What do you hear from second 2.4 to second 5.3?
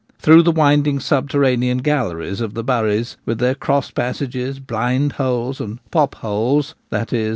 of the' buries' with their cross passages,' blind'